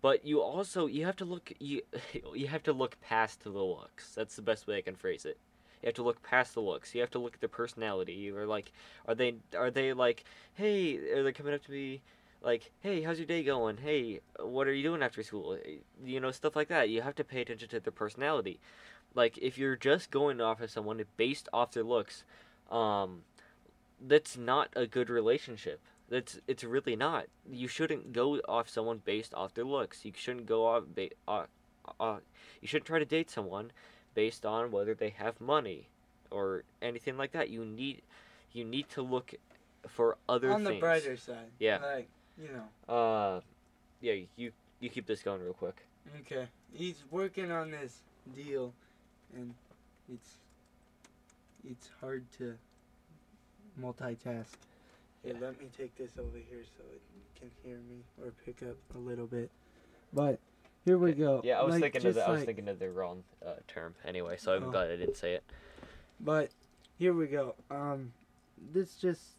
But 0.00 0.24
you 0.24 0.40
also 0.40 0.86
you 0.86 1.04
have 1.06 1.16
to 1.16 1.24
look 1.24 1.52
you 1.58 1.82
you 2.34 2.46
have 2.48 2.62
to 2.64 2.72
look 2.72 3.00
past 3.00 3.42
the 3.42 3.50
looks. 3.50 4.14
That's 4.14 4.36
the 4.36 4.42
best 4.42 4.66
way 4.66 4.78
I 4.78 4.82
can 4.82 4.96
phrase 4.96 5.24
it. 5.24 5.38
You 5.82 5.86
have 5.86 5.94
to 5.94 6.02
look 6.02 6.22
past 6.22 6.54
the 6.54 6.60
looks. 6.60 6.94
You 6.94 7.00
have 7.00 7.10
to 7.12 7.18
look 7.18 7.34
at 7.34 7.40
the 7.40 7.48
personality. 7.48 8.14
You're 8.14 8.46
like, 8.46 8.72
are 9.06 9.14
they 9.14 9.36
are 9.56 9.70
they 9.70 9.92
like, 9.92 10.24
hey, 10.54 10.96
are 11.12 11.22
they 11.22 11.32
coming 11.32 11.54
up 11.54 11.64
to 11.64 11.70
me, 11.70 12.00
like, 12.42 12.70
hey, 12.80 13.02
how's 13.02 13.18
your 13.18 13.26
day 13.26 13.42
going? 13.42 13.78
Hey, 13.78 14.20
what 14.38 14.66
are 14.66 14.72
you 14.72 14.82
doing 14.82 15.02
after 15.02 15.22
school? 15.22 15.58
You 16.04 16.20
know, 16.20 16.30
stuff 16.30 16.56
like 16.56 16.68
that. 16.68 16.88
You 16.88 17.02
have 17.02 17.14
to 17.16 17.24
pay 17.24 17.42
attention 17.42 17.68
to 17.70 17.80
their 17.80 17.92
personality. 17.92 18.60
Like, 19.14 19.38
if 19.38 19.58
you're 19.58 19.76
just 19.76 20.10
going 20.10 20.40
off 20.40 20.60
of 20.60 20.70
someone 20.70 21.02
based 21.16 21.48
off 21.52 21.72
their 21.72 21.82
looks, 21.82 22.24
um, 22.70 23.22
that's 24.06 24.36
not 24.36 24.68
a 24.76 24.86
good 24.86 25.10
relationship. 25.10 25.80
That's 26.08 26.40
it's 26.46 26.64
really 26.64 26.96
not. 26.96 27.26
You 27.50 27.68
shouldn't 27.68 28.12
go 28.12 28.40
off 28.48 28.68
someone 28.68 29.02
based 29.04 29.34
off 29.34 29.54
their 29.54 29.64
looks. 29.64 30.04
You 30.04 30.12
shouldn't 30.16 30.46
go 30.46 30.66
off 30.66 30.84
ba- 30.94 31.10
uh, 31.26 31.44
uh, 32.00 32.18
you 32.60 32.68
shouldn't 32.68 32.86
try 32.86 32.98
to 32.98 33.04
date 33.04 33.30
someone 33.30 33.72
based 34.14 34.46
on 34.46 34.70
whether 34.70 34.94
they 34.94 35.10
have 35.10 35.40
money 35.40 35.88
or 36.30 36.64
anything 36.80 37.16
like 37.16 37.32
that. 37.32 37.50
You 37.50 37.64
need 37.64 38.02
you 38.52 38.64
need 38.64 38.88
to 38.90 39.02
look 39.02 39.34
for 39.86 40.16
other 40.28 40.50
on 40.50 40.64
the 40.64 40.78
brighter 40.78 41.16
side. 41.16 41.50
Yeah. 41.58 41.78
like 41.78 42.08
you 42.40 42.48
know. 42.48 42.92
Uh, 42.94 43.40
yeah. 44.00 44.14
You 44.36 44.52
you 44.80 44.88
keep 44.88 45.06
this 45.06 45.22
going 45.22 45.42
real 45.42 45.52
quick. 45.52 45.76
Okay, 46.20 46.46
he's 46.72 47.04
working 47.10 47.50
on 47.50 47.70
this 47.70 47.98
deal, 48.34 48.72
and 49.34 49.52
it's 50.10 50.38
it's 51.68 51.90
hard 52.00 52.24
to 52.38 52.54
multitask. 53.80 54.56
Here, 55.22 55.34
Yeah. 55.34 55.40
let 55.40 55.60
me 55.60 55.68
take 55.76 55.96
this 55.96 56.16
over 56.18 56.38
here 56.38 56.64
so 56.64 56.84
it 56.92 57.02
can 57.38 57.50
hear 57.62 57.78
me 57.80 58.04
or 58.22 58.32
pick 58.44 58.62
up 58.62 58.76
a 58.94 58.98
little 58.98 59.26
bit. 59.26 59.50
But 60.12 60.38
here 60.84 60.98
we 60.98 61.12
go. 61.12 61.40
Yeah, 61.44 61.60
I 61.60 61.64
was 61.64 61.74
Like, 61.74 61.92
thinking 61.92 62.08
of 62.08 62.14
the, 62.14 62.24
I 62.26 62.30
was 62.30 62.38
like- 62.40 62.46
thinking 62.46 62.68
of 62.68 62.78
the 62.78 62.90
wrong 62.90 63.24
uh, 63.44 63.54
term 63.66 63.94
anyway, 64.04 64.36
so 64.36 64.54
I'm 64.54 64.64
Oh. 64.64 64.70
glad 64.70 64.90
I 64.90 64.96
didn't 64.96 65.16
say 65.16 65.34
it. 65.34 65.44
But 66.20 66.50
here 66.98 67.12
we 67.12 67.26
go. 67.26 67.54
Um, 67.70 68.12
this 68.72 68.96
just 68.96 69.36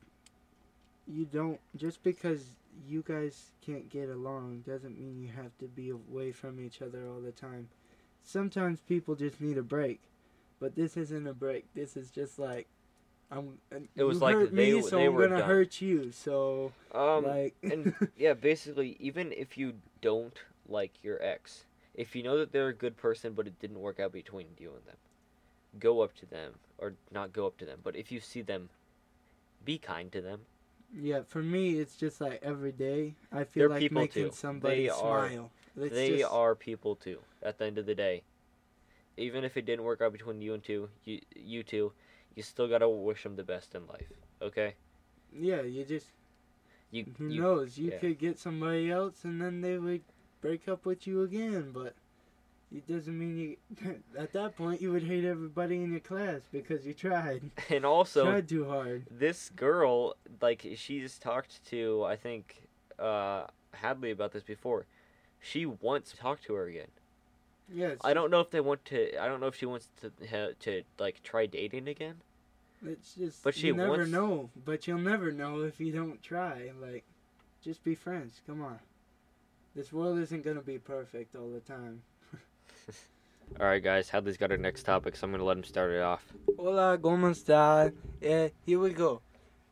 you 1.07 1.25
don't 1.25 1.59
just 1.75 2.03
because 2.03 2.55
you 2.87 3.01
guys 3.01 3.51
can't 3.61 3.89
get 3.89 4.09
along 4.09 4.61
doesn't 4.61 4.97
mean 4.99 5.19
you 5.19 5.27
have 5.29 5.57
to 5.57 5.67
be 5.67 5.89
away 5.89 6.31
from 6.31 6.59
each 6.59 6.81
other 6.81 7.07
all 7.07 7.19
the 7.19 7.31
time. 7.31 7.69
Sometimes 8.23 8.81
people 8.81 9.15
just 9.15 9.41
need 9.41 9.57
a 9.57 9.63
break, 9.63 9.99
but 10.59 10.75
this 10.75 10.95
isn't 10.95 11.25
a 11.27 11.33
break. 11.33 11.65
This 11.73 11.97
is 11.97 12.11
just 12.11 12.37
like 12.37 12.67
I'm. 13.31 13.57
It 13.95 14.03
was 14.03 14.21
like 14.21 14.35
hurt 14.35 14.55
they 14.55 14.73
me, 14.73 14.81
so 14.81 14.97
they 14.97 15.05
I'm 15.05 15.13
were 15.13 15.27
gonna 15.27 15.39
done. 15.41 15.49
hurt 15.49 15.81
you. 15.81 16.11
So 16.11 16.71
Um, 16.93 17.25
like, 17.25 17.55
and 17.63 17.93
yeah, 18.17 18.33
basically, 18.33 18.97
even 18.99 19.31
if 19.31 19.57
you 19.57 19.73
don't 20.01 20.35
like 20.67 21.03
your 21.03 21.21
ex, 21.21 21.65
if 21.93 22.15
you 22.15 22.23
know 22.23 22.37
that 22.37 22.51
they're 22.51 22.69
a 22.69 22.73
good 22.73 22.97
person, 22.97 23.33
but 23.33 23.45
it 23.47 23.59
didn't 23.59 23.79
work 23.79 23.99
out 23.99 24.11
between 24.11 24.47
you 24.57 24.69
and 24.75 24.85
them, 24.85 24.97
go 25.79 26.01
up 26.01 26.15
to 26.17 26.25
them, 26.25 26.53
or 26.79 26.93
not 27.11 27.31
go 27.33 27.45
up 27.45 27.57
to 27.59 27.65
them, 27.65 27.79
but 27.83 27.95
if 27.95 28.11
you 28.11 28.19
see 28.19 28.41
them, 28.41 28.69
be 29.63 29.77
kind 29.77 30.11
to 30.11 30.21
them. 30.21 30.41
yeah, 30.99 31.21
for 31.27 31.43
me 31.43 31.79
it's 31.79 31.95
just 31.95 32.19
like 32.19 32.39
every 32.41 32.71
day 32.71 33.13
I 33.31 33.43
feel 33.43 33.61
They're 33.63 33.69
like 33.69 33.79
people 33.81 34.01
making 34.01 34.29
too. 34.29 34.35
somebody 34.35 34.83
They 34.83 34.89
are- 34.89 35.29
smile. 35.29 35.51
It's 35.77 35.93
they 35.93 36.17
just- 36.17 36.31
are 36.31 36.55
people 36.55 36.95
too. 36.95 37.19
At 37.43 37.57
the 37.59 37.65
end 37.65 37.77
of 37.77 37.85
the 37.85 37.93
day, 37.93 38.23
even 39.17 39.43
if 39.43 39.55
it 39.55 39.65
didn't 39.65 39.83
work 39.85 40.01
out 40.01 40.11
between 40.13 40.41
you 40.41 40.53
and 40.55 40.63
two, 40.63 40.89
you 41.05 41.21
you 41.35 41.61
two, 41.63 41.91
you 42.39 42.43
still 42.43 42.67
gotta 42.73 42.87
wish 42.89 43.23
them 43.23 43.35
the 43.35 43.43
best 43.43 43.75
in 43.75 43.83
life. 43.87 44.11
Okay, 44.41 44.69
Yeah, 45.49 45.61
you 45.75 45.83
just 45.95 46.07
you 46.91 47.05
Who 47.17 47.27
you 47.27 47.41
knows? 47.41 47.77
You 47.77 47.91
yeah. 47.91 47.97
could 48.01 48.17
get 48.17 48.39
somebody 48.39 48.89
else, 48.89 49.23
and 49.25 49.41
then 49.41 49.61
they 49.61 49.77
would 49.77 50.01
break 50.41 50.67
up 50.73 50.85
with 50.85 51.05
you 51.05 51.21
again. 51.23 51.71
But 51.73 51.93
it 52.77 52.87
doesn't 52.87 53.17
mean 53.23 53.35
you. 53.43 53.57
At 54.17 54.31
that 54.33 54.55
point, 54.55 54.81
you 54.81 54.91
would 54.93 55.03
hate 55.03 55.25
everybody 55.25 55.75
in 55.83 55.91
your 55.91 55.99
class 56.11 56.41
because 56.51 56.85
you 56.87 56.93
tried. 56.93 57.41
and 57.69 57.83
also 57.85 58.23
tried 58.25 58.47
too 58.47 58.65
hard. 58.69 59.05
this 59.11 59.49
girl 59.49 60.15
like 60.41 60.61
she's 60.75 61.19
talked 61.19 61.53
to 61.71 62.03
i 62.05 62.15
think 62.15 62.43
uh 62.99 63.41
hadley 63.73 64.11
about 64.11 64.31
this 64.31 64.43
before 64.43 64.85
she 65.51 65.65
wants 65.65 66.11
to 66.11 66.17
talk 66.17 66.37
to 66.41 66.53
her 66.53 66.65
again 66.73 66.91
Yes. 67.71 67.97
i 68.03 68.13
don't 68.13 68.31
know 68.31 68.39
if 68.39 68.49
they 68.49 68.61
want 68.61 68.83
to 68.85 68.99
i 69.23 69.27
don't 69.27 69.39
know 69.41 69.47
if 69.53 69.55
she 69.61 69.65
wants 69.73 69.87
to 70.01 70.53
to 70.65 70.71
like 70.97 71.21
try 71.23 71.45
dating 71.45 71.87
again 71.87 72.15
It's 72.85 73.13
just. 73.15 73.43
But 73.43 73.55
she 73.55 73.67
you 73.67 73.75
never 73.75 73.89
wants- 73.97 74.11
know. 74.11 74.49
But 74.65 74.87
you'll 74.87 74.99
never 74.99 75.31
know 75.31 75.61
if 75.61 75.79
you 75.79 75.91
don't 75.91 76.21
try. 76.21 76.71
Like, 76.81 77.03
just 77.61 77.83
be 77.83 77.95
friends. 77.95 78.41
Come 78.47 78.61
on. 78.61 78.79
This 79.75 79.91
world 79.93 80.19
isn't 80.19 80.43
gonna 80.43 80.61
be 80.61 80.77
perfect 80.79 81.35
all 81.35 81.49
the 81.49 81.59
time. 81.59 82.01
All 83.59 83.65
right, 83.65 83.83
guys. 83.83 84.09
Hadley's 84.09 84.37
got 84.37 84.51
our 84.51 84.57
next 84.57 84.83
topic, 84.83 85.15
so 85.15 85.25
I'm 85.25 85.31
gonna 85.31 85.43
let 85.43 85.57
him 85.57 85.63
start 85.63 85.91
it 85.91 86.01
off. 86.01 86.23
Hola, 86.57 86.97
¿cómo 87.01 87.29
está? 87.31 87.91
Uh, 88.23 88.49
here 88.65 88.79
we 88.79 88.91
go. 88.93 89.21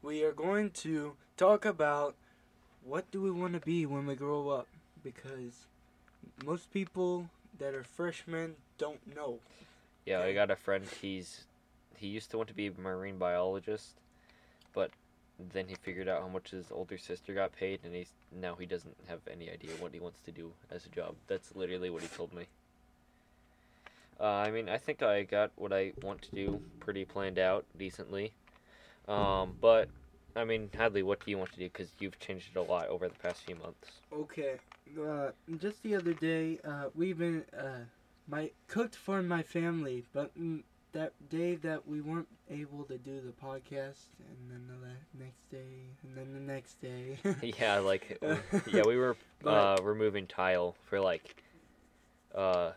We 0.01 0.23
are 0.23 0.31
going 0.31 0.71
to 0.81 1.13
talk 1.37 1.65
about 1.65 2.15
what 2.83 3.09
do 3.11 3.21
we 3.21 3.29
want 3.31 3.53
to 3.53 3.59
be 3.59 3.85
when 3.85 4.05
we 4.07 4.15
grow 4.15 4.49
up 4.49 4.67
because 5.03 5.67
most 6.45 6.71
people 6.73 7.29
that 7.59 7.73
are 7.75 7.83
freshmen 7.83 8.55
don't 8.77 9.15
know. 9.15 9.39
Yeah, 10.05 10.21
I 10.21 10.33
got 10.33 10.49
a 10.49 10.55
friend. 10.55 10.85
He's 11.01 11.45
he 11.98 12.08
used 12.08 12.32
to 12.32 12.38
want 12.38 12.50
to 12.50 12.56
be 12.56 12.68
a 12.68 12.72
marine 12.80 13.18
biologist, 13.18 14.00
but 14.74 14.92
then 15.54 15.68
he 15.68 15.75
figured 15.75 16.08
out 16.08 16.22
how 16.22 16.27
much 16.27 16.51
his 16.51 16.66
older 16.72 16.98
sister 16.98 17.34
got 17.34 17.51
paid, 17.51 17.80
and 17.84 17.94
he's 17.94 18.12
now 18.32 18.56
he 18.56 18.66
doesn't 18.66 18.96
have 19.08 19.20
any 19.32 19.50
idea 19.50 19.72
what 19.80 19.94
he 19.94 20.00
wants 20.00 20.20
to 20.22 20.32
do 20.32 20.51
as 20.72 20.86
a 20.86 20.89
job. 20.89 21.16
That's 21.27 21.56
literally 21.56 21.89
what 21.89 22.01
he 22.01 22.08
told 22.08 22.34
me. 22.34 22.46
Uh, 24.20 24.24
I 24.24 24.50
mean, 24.50 24.68
I 24.68 24.77
think 24.77 25.04
I 25.04 25.24
got 25.24 25.51
what 25.56 25.72
I 25.72 25.94
want 26.01 26.24
to 26.24 26.32
do 26.32 26.60
pretty 26.80 27.06
planned 27.06 27.38
out 27.38 27.66
decently, 27.77 28.32
um, 29.08 29.56
but 29.62 29.89
I 30.36 30.44
mean, 30.44 30.70
Hadley, 30.75 31.04
what 31.04 31.24
do 31.24 31.32
you 31.32 31.38
want 31.38 31.51
to 31.54 31.60
do? 31.60 31.66
Because 31.66 31.89
you've 32.00 32.20
changed 32.20 32.50
it 32.56 32.60
a 32.60 32.62
lot 32.62 32.88
over 32.88 33.08
the 33.08 33.16
past 33.16 33.42
few 33.42 33.56
months. 33.56 33.89
Okay, 34.12 34.56
uh, 35.00 35.30
just 35.60 35.84
the 35.84 35.96
other 35.96 36.13
day, 36.13 36.60
uh, 36.63 36.86
we've 36.96 37.18
been 37.18 37.44
uh, 37.58 37.86
my 38.27 38.51
cooked 38.68 38.96
for 38.96 39.22
my 39.22 39.44
family, 39.44 40.04
but 40.13 40.38
mm, 40.39 40.63
that 40.94 41.13
day 41.29 41.56
that 41.56 41.88
we 41.88 42.01
weren't 42.01 42.27
able 42.50 42.84
to 42.86 42.98
do 42.98 43.22
the 43.22 43.32
podcast, 43.46 44.08
and 44.20 44.50
then 44.50 44.63
the 44.67 44.88
la- 44.88 45.24
next 45.25 45.50
day, 45.51 45.89
and 46.03 46.15
then 46.17 46.34
the 46.34 46.39
next 46.53 46.82
day. 46.82 47.17
yeah, 47.60 47.79
like 47.79 48.17
yeah, 48.67 48.84
we 48.86 48.98
were 48.98 49.15
But- 49.44 49.79
uh, 49.79 49.84
removing 49.84 50.27
tile 50.27 50.75
for 50.89 51.00
like 51.00 51.44
uh, 52.34 52.72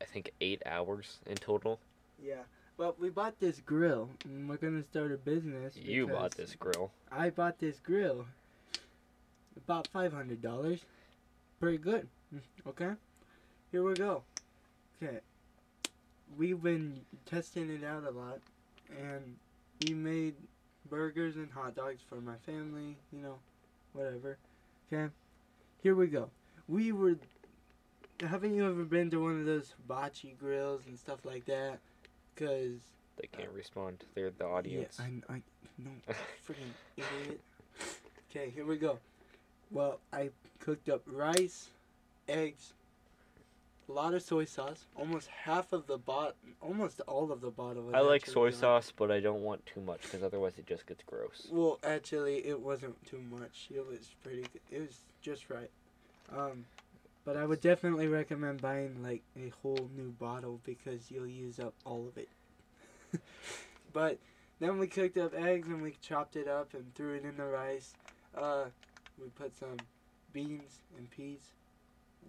I 0.00 0.04
think 0.04 0.30
eight 0.40 0.62
hours 0.66 1.18
in 1.26 1.36
total. 1.36 1.80
yeah, 2.22 2.42
but 2.76 3.00
we 3.00 3.08
bought 3.10 3.38
this 3.40 3.60
grill, 3.60 4.10
and 4.24 4.48
we're 4.48 4.56
gonna 4.56 4.82
start 4.84 5.12
a 5.12 5.16
business. 5.16 5.76
You 5.76 6.06
bought 6.08 6.32
this 6.32 6.54
grill. 6.54 6.90
I 7.10 7.30
bought 7.30 7.58
this 7.58 7.78
grill. 7.78 8.26
About 9.56 9.88
five 9.88 10.12
hundred 10.12 10.42
dollars. 10.42 10.80
Pretty 11.60 11.78
good. 11.78 12.08
Mm, 12.34 12.40
Okay. 12.66 12.90
Here 13.72 13.82
we 13.82 13.94
go. 13.94 14.22
Okay. 15.02 15.18
We've 16.36 16.62
been 16.62 17.00
testing 17.26 17.70
it 17.70 17.84
out 17.84 18.04
a 18.04 18.10
lot, 18.10 18.40
and 18.98 19.36
we 19.86 19.94
made 19.94 20.34
burgers 20.88 21.36
and 21.36 21.50
hot 21.50 21.74
dogs 21.76 22.00
for 22.08 22.16
my 22.16 22.36
family. 22.46 22.96
You 23.12 23.20
know, 23.22 23.38
whatever. 23.92 24.38
Okay. 24.92 25.12
Here 25.82 25.94
we 25.94 26.06
go. 26.06 26.30
We 26.68 26.92
were. 26.92 27.16
Haven't 28.20 28.54
you 28.54 28.66
ever 28.68 28.84
been 28.84 29.10
to 29.10 29.18
one 29.22 29.40
of 29.40 29.46
those 29.46 29.74
hibachi 29.76 30.36
grills 30.38 30.82
and 30.86 30.98
stuff 30.98 31.24
like 31.24 31.44
that? 31.46 31.78
Cause 32.36 32.78
They 33.20 33.26
can't 33.30 33.50
respond. 33.50 34.04
They're 34.14 34.30
the 34.30 34.46
audience. 34.46 34.98
yeah, 35.00 35.06
I, 35.28 35.34
I 35.34 35.42
no 35.78 35.90
freaking 36.48 36.72
idiot. 36.96 37.40
Okay, 38.30 38.50
here 38.50 38.64
we 38.64 38.76
go. 38.76 38.98
Well, 39.70 39.98
I 40.12 40.30
cooked 40.60 40.88
up 40.88 41.02
rice, 41.06 41.68
eggs, 42.28 42.72
a 43.88 43.92
lot 43.92 44.14
of 44.14 44.22
soy 44.22 44.44
sauce, 44.44 44.86
almost 44.96 45.28
half 45.28 45.72
of 45.72 45.86
the 45.86 45.98
bot, 45.98 46.36
almost 46.60 47.00
all 47.06 47.30
of 47.30 47.40
the 47.40 47.50
bottle. 47.50 47.90
I 47.94 48.00
like 48.00 48.26
soy 48.26 48.50
gone. 48.50 48.60
sauce, 48.60 48.92
but 48.96 49.10
I 49.10 49.20
don't 49.20 49.42
want 49.42 49.64
too 49.66 49.80
much 49.80 50.02
because 50.02 50.22
otherwise 50.22 50.52
it 50.58 50.66
just 50.66 50.86
gets 50.86 51.02
gross. 51.04 51.48
Well, 51.50 51.78
actually, 51.84 52.46
it 52.46 52.58
wasn't 52.58 53.04
too 53.06 53.20
much. 53.30 53.68
It 53.74 53.86
was 53.86 54.14
pretty. 54.22 54.42
good. 54.42 54.60
It 54.70 54.80
was 54.80 55.00
just 55.20 55.50
right. 55.50 55.70
Um, 56.34 56.64
but 57.24 57.36
I 57.36 57.46
would 57.46 57.60
definitely 57.60 58.08
recommend 58.08 58.60
buying 58.60 59.02
like 59.02 59.22
a 59.36 59.52
whole 59.62 59.88
new 59.96 60.10
bottle 60.18 60.60
because 60.64 61.10
you'll 61.10 61.26
use 61.26 61.58
up 61.58 61.74
all 61.84 62.06
of 62.06 62.18
it. 62.18 62.28
but 63.92 64.18
then 64.60 64.78
we 64.78 64.86
cooked 64.86 65.16
up 65.16 65.34
eggs 65.34 65.68
and 65.68 65.82
we 65.82 65.94
chopped 66.02 66.36
it 66.36 66.48
up 66.48 66.74
and 66.74 66.94
threw 66.94 67.14
it 67.14 67.24
in 67.24 67.36
the 67.36 67.44
rice. 67.44 67.94
Uh, 68.36 68.64
we 69.20 69.28
put 69.28 69.56
some 69.56 69.76
beans 70.32 70.80
and 70.98 71.10
peas 71.10 71.52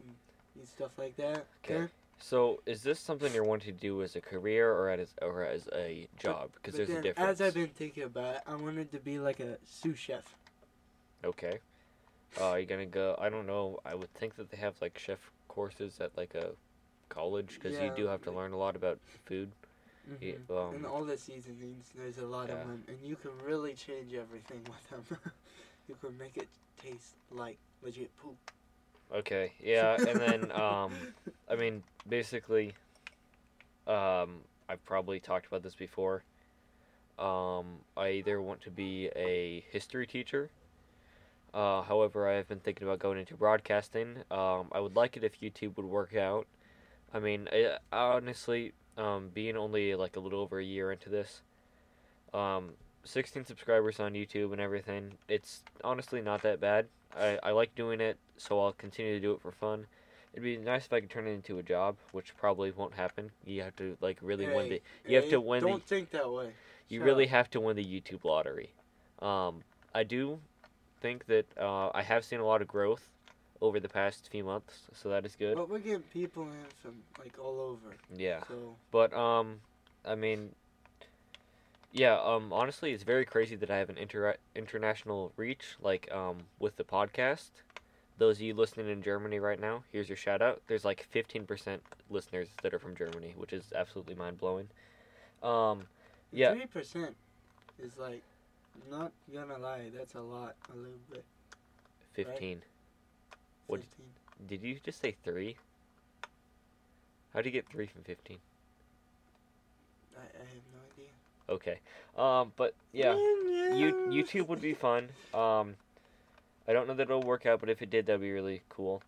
and, 0.04 0.16
and 0.56 0.68
stuff 0.68 0.92
like 0.98 1.16
that. 1.18 1.46
Okay. 1.64 1.88
So, 2.18 2.62
is 2.66 2.82
this 2.82 3.00
something 3.00 3.34
you're 3.34 3.44
wanting 3.44 3.76
to 3.76 3.80
do 3.80 4.02
as 4.02 4.16
a 4.16 4.22
career 4.22 4.72
or 4.72 4.90
as 4.90 5.14
or 5.22 5.44
as 5.44 5.68
a 5.74 6.08
job? 6.18 6.52
Because 6.54 6.76
there's 6.76 6.88
then, 6.88 6.98
a 6.98 7.02
difference. 7.02 7.30
as 7.30 7.42
I've 7.42 7.54
been 7.54 7.68
thinking 7.68 8.04
about 8.04 8.36
it, 8.36 8.42
I 8.48 8.56
wanted 8.56 8.92
to 8.92 9.00
be 9.00 9.20
like 9.20 9.40
a 9.42 9.58
sous 9.66 9.98
chef. 9.98 10.24
Okay. 11.24 11.60
Uh, 12.40 12.52
are 12.52 12.60
you 12.60 12.66
gonna 12.66 12.86
go? 12.86 13.18
I 13.20 13.30
don't 13.30 13.48
know. 13.48 13.80
I 13.86 13.96
would 13.96 14.14
think 14.14 14.36
that 14.36 14.50
they 14.50 14.58
have 14.58 14.76
like 14.82 14.98
chef 14.98 15.20
courses 15.48 16.00
at 16.00 16.16
like 16.18 16.36
a 16.36 16.52
college 17.10 17.60
because 17.62 17.80
you 17.80 17.92
do 17.96 18.08
have 18.08 18.22
to 18.24 18.32
learn 18.32 18.54
a 18.54 18.58
lot 18.58 18.76
about 18.76 19.00
food. 19.26 19.52
Yeah, 20.22 20.34
Mhm. 20.34 20.70
um, 20.70 20.76
and 20.76 20.86
all 20.86 21.04
the 21.04 21.18
seasonings, 21.18 21.92
there's 21.96 22.20
a 22.20 22.28
lot 22.28 22.50
yeah. 22.50 22.56
of 22.56 22.68
them, 22.68 22.84
and 22.88 23.02
you 23.02 23.16
can 23.16 23.32
really 23.40 23.74
change 23.74 24.14
everything 24.14 24.64
with 24.66 24.90
them. 24.90 25.20
you 25.88 25.96
can 25.96 26.16
make 26.18 26.38
it 26.38 26.48
taste 26.78 27.16
like 27.32 27.58
legit 27.82 28.16
poop. 28.18 28.38
Okay, 29.14 29.54
yeah, 29.64 29.96
and 29.96 30.20
then 30.20 30.52
um, 30.52 30.94
I 31.50 31.56
mean, 31.56 31.84
basically, 32.08 32.74
um, 33.88 34.40
I've 34.68 34.84
probably 34.86 35.20
talked 35.20 35.48
about 35.48 35.64
this 35.64 35.76
before. 35.76 36.24
Um, 37.18 37.80
I 37.96 38.10
either 38.10 38.42
want 38.42 38.62
to 38.62 38.72
be 38.72 39.10
a 39.16 39.64
history 39.72 40.06
teacher. 40.06 40.50
Uh, 41.54 41.82
however, 41.84 42.28
I 42.30 42.34
have 42.34 42.50
been 42.50 42.60
thinking 42.60 42.86
about 42.86 43.00
going 43.00 43.18
into 43.18 43.36
broadcasting. 43.36 44.18
Um, 44.30 44.68
I 44.74 44.82
would 44.82 44.98
like 44.98 45.16
it 45.16 45.24
if 45.24 45.40
YouTube 45.40 45.78
would 45.78 45.86
work 45.86 46.14
out. 46.14 46.48
I 47.14 47.20
mean, 47.20 47.48
I, 47.54 47.78
honestly, 47.94 48.74
um, 48.98 49.30
being 49.34 49.56
only 49.56 49.96
like 49.96 50.18
a 50.18 50.20
little 50.20 50.42
over 50.42 50.60
a 50.60 50.64
year 50.64 50.92
into 50.92 51.10
this, 51.10 51.42
um, 52.34 52.72
16 53.06 53.46
subscribers 53.46 54.00
on 54.00 54.14
YouTube 54.14 54.52
and 54.52 54.60
everything, 54.60 55.14
it's 55.28 55.64
honestly 55.84 56.22
not 56.22 56.42
that 56.44 56.60
bad. 56.60 56.88
I, 57.18 57.40
I 57.44 57.52
like 57.52 57.74
doing 57.76 58.02
it, 58.02 58.18
so 58.38 58.60
I'll 58.60 58.74
continue 58.74 59.14
to 59.14 59.20
do 59.20 59.32
it 59.34 59.42
for 59.42 59.52
fun. 59.52 59.86
It'd 60.34 60.44
be 60.44 60.58
nice 60.58 60.86
if 60.86 60.92
I 60.92 61.00
could 61.00 61.10
turn 61.10 61.28
it 61.28 61.32
into 61.32 61.60
a 61.60 61.64
job, 61.64 61.96
which 62.12 62.36
probably 62.36 62.72
won't 62.72 62.94
happen. 62.94 63.32
You 63.46 63.62
have 63.62 63.76
to 63.78 63.96
like 64.02 64.18
really 64.22 64.48
win 64.48 64.68
the. 64.70 64.82
You 65.08 65.16
have 65.16 65.30
to 65.30 65.40
win. 65.40 65.64
Don't 65.64 65.86
think 65.86 66.10
that 66.12 66.30
way. 66.30 66.52
You 66.90 67.00
Shut 67.00 67.06
really 67.06 67.24
up. 67.26 67.30
have 67.32 67.50
to 67.52 67.62
win 67.62 67.78
the 67.78 67.86
YouTube 67.86 68.26
lottery. 68.26 68.72
Um, 69.22 69.64
I 69.94 70.04
do 70.04 70.40
think 71.00 71.26
that 71.28 71.46
uh, 71.58 71.90
I 71.94 72.02
have 72.04 72.26
seen 72.26 72.42
a 72.42 72.46
lot 72.46 72.62
of 72.62 72.68
growth 72.68 73.08
over 73.62 73.80
the 73.80 73.88
past 73.88 74.28
few 74.30 74.44
months, 74.44 74.82
so 74.94 75.08
that 75.10 75.26
is 75.26 75.36
good. 75.38 75.56
But 75.56 75.70
we're 75.70 75.80
getting 75.80 76.02
people 76.02 76.44
in 76.44 76.50
from 76.82 76.96
like 77.18 77.40
all 77.40 77.62
over. 77.62 77.96
Yeah, 78.14 78.42
So 78.50 78.76
but 78.92 79.14
um, 79.14 79.62
I 80.04 80.16
mean, 80.16 80.50
yeah. 81.96 82.20
Um, 82.22 82.52
honestly, 82.52 82.92
it's 82.92 83.04
very 83.04 83.26
crazy 83.26 83.56
that 83.56 83.72
I 83.72 83.78
have 83.78 83.90
an 83.90 83.98
inter- 83.98 84.36
international 84.56 85.32
reach. 85.38 85.76
Like 85.82 86.12
um, 86.12 86.38
with 86.60 86.76
the 86.76 86.84
podcast. 86.84 87.50
Those 88.18 88.38
of 88.38 88.44
you 88.44 88.54
listening 88.54 88.88
in 88.88 89.02
Germany 89.02 89.40
right 89.40 89.60
now, 89.60 89.84
here's 89.92 90.08
your 90.08 90.16
shout 90.16 90.42
out. 90.42 90.62
There's 90.68 90.86
like 90.86 91.06
15% 91.14 91.80
listeners 92.10 92.48
that 92.64 92.74
are 92.74 92.80
from 92.80 92.96
Germany, 92.96 93.34
which 93.36 93.52
is 93.52 93.74
absolutely 93.76 94.16
mind 94.16 94.38
blowing. 94.38 94.70
Um, 95.44 95.82
Yeah. 96.32 96.54
three 96.54 96.66
percent 96.66 97.14
is 97.78 97.98
like, 97.98 98.22
not 98.90 99.12
gonna 99.34 99.58
lie, 99.58 99.92
that's 99.94 100.16
a 100.16 100.22
lot, 100.22 100.56
a 100.74 100.78
little 100.78 101.00
bit. 101.12 101.26
15. 102.14 102.62
What- 103.68 103.82
15. 103.82 104.06
Did 104.48 104.64
you 104.64 104.80
just 104.84 105.02
say 105.02 105.16
three? 105.24 105.58
How 107.34 107.42
do 107.42 107.50
you 107.50 107.54
get 107.54 107.68
three 107.68 107.88
from 107.88 108.04
15? 108.04 108.38
I, 110.16 110.22
I 110.22 110.24
have 110.24 110.64
no 110.74 110.80
idea. 110.94 111.12
Okay. 111.50 111.80
Um, 112.18 112.54
but 112.56 112.74
yeah, 112.92 113.14
you, 113.14 113.94
YouTube 114.10 114.48
would 114.48 114.62
be 114.62 114.74
fun. 114.74 115.10
Um, 115.34 115.76
I 116.68 116.74
don't 116.74 116.88
know 116.88 116.96
that 116.96 117.04
it'll 117.04 117.22
work 117.22 117.46
out, 117.46 117.60
but 117.60 117.70
if 117.70 117.82
it 117.82 117.90
did, 117.90 118.06
that'd 118.08 118.22
be 118.22 118.32
really 118.32 118.62
cool. 118.70 119.02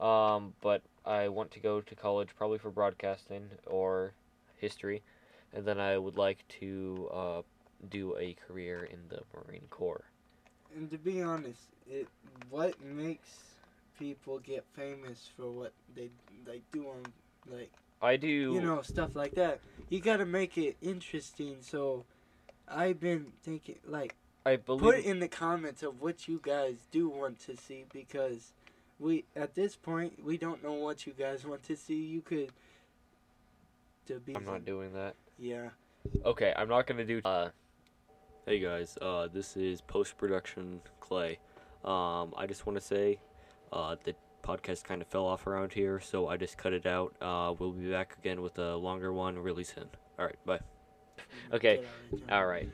Um, 0.00 0.54
but 0.60 0.82
I 1.04 1.28
want 1.28 1.50
to 1.52 1.60
go 1.60 1.80
to 1.80 1.94
college 1.94 2.28
probably 2.36 2.58
for 2.58 2.70
broadcasting 2.70 3.48
or 3.66 4.12
history, 4.58 5.02
and 5.54 5.64
then 5.64 5.78
I 5.78 5.96
would 5.96 6.16
like 6.16 6.44
to 6.60 7.08
uh, 7.12 7.42
do 7.90 8.16
a 8.18 8.34
career 8.46 8.84
in 8.84 8.98
the 9.08 9.20
Marine 9.34 9.66
Corps. 9.70 10.04
And 10.74 10.90
to 10.90 10.98
be 10.98 11.22
honest, 11.22 11.60
it 11.88 12.08
what 12.50 12.80
makes 12.82 13.28
people 13.98 14.38
get 14.40 14.64
famous 14.74 15.30
for 15.36 15.50
what 15.50 15.72
they 15.94 16.10
they 16.44 16.60
do 16.72 16.88
on 16.88 17.02
like 17.50 17.70
I 18.00 18.16
do. 18.16 18.28
you 18.28 18.60
know 18.60 18.82
stuff 18.82 19.16
like 19.16 19.34
that. 19.34 19.60
You 19.88 20.00
got 20.00 20.18
to 20.18 20.26
make 20.26 20.58
it 20.58 20.76
interesting. 20.82 21.56
So 21.60 22.04
I've 22.68 23.00
been 23.00 23.32
thinking 23.42 23.76
like 23.86 24.14
I 24.44 24.56
believe. 24.56 24.82
put 24.82 25.04
in 25.04 25.20
the 25.20 25.28
comments 25.28 25.82
of 25.82 26.00
what 26.00 26.28
you 26.28 26.40
guys 26.42 26.76
do 26.90 27.08
want 27.08 27.40
to 27.46 27.56
see 27.56 27.84
because 27.92 28.52
we 28.98 29.24
at 29.34 29.54
this 29.54 29.76
point 29.76 30.24
we 30.24 30.36
don't 30.38 30.62
know 30.62 30.74
what 30.74 31.06
you 31.06 31.12
guys 31.12 31.44
want 31.46 31.62
to 31.64 31.76
see. 31.76 31.96
You 31.96 32.20
could 32.20 32.50
to 34.06 34.20
be 34.20 34.36
I'm 34.36 34.44
not 34.44 34.64
doing 34.64 34.92
that. 34.94 35.14
yeah. 35.38 35.70
Okay, 36.24 36.54
I'm 36.56 36.68
not 36.68 36.86
gonna 36.86 37.04
do. 37.04 37.20
Uh, 37.24 37.48
hey 38.46 38.60
guys, 38.60 38.96
uh, 39.02 39.26
this 39.26 39.56
is 39.56 39.80
post 39.80 40.16
production 40.16 40.80
Clay. 41.00 41.38
Um, 41.84 42.32
I 42.36 42.46
just 42.46 42.66
want 42.66 42.78
to 42.78 42.84
say, 42.84 43.18
uh, 43.72 43.96
the 44.04 44.14
podcast 44.46 44.84
kind 44.84 45.02
of 45.02 45.08
fell 45.08 45.26
off 45.26 45.46
around 45.46 45.72
here, 45.72 46.00
so 46.00 46.28
I 46.28 46.36
just 46.36 46.56
cut 46.56 46.72
it 46.72 46.86
out. 46.86 47.14
Uh, 47.20 47.54
we'll 47.58 47.72
be 47.72 47.90
back 47.90 48.16
again 48.18 48.42
with 48.42 48.58
a 48.58 48.76
longer 48.76 49.12
one 49.12 49.38
really 49.38 49.64
soon. 49.64 49.88
All 50.18 50.26
right, 50.26 50.46
bye. 50.46 50.60
Okay, 51.52 51.84
all 52.30 52.46
right. 52.46 52.68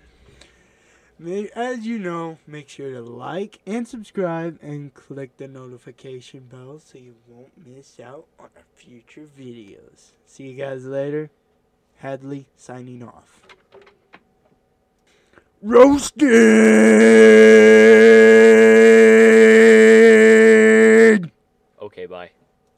As 1.55 1.87
you 1.87 1.99
know, 1.99 2.39
make 2.47 2.69
sure 2.69 2.93
to 2.93 3.01
like 3.01 3.61
and 3.67 3.87
subscribe 3.87 4.59
and 4.61 4.93
click 4.93 5.37
the 5.37 5.47
notification 5.47 6.49
bell 6.51 6.81
so 6.81 6.99
you 6.99 7.15
won't 7.29 7.53
miss 7.65 8.01
out 8.01 8.27
on 8.39 8.49
our 8.57 8.65
future 8.75 9.29
videos. 9.39 10.11
See 10.27 10.49
you 10.49 10.55
guys 10.55 10.85
later. 10.85 11.31
Hadley 11.97 12.49
signing 12.57 13.05
off. 13.05 13.43
Roasted! 15.63 17.72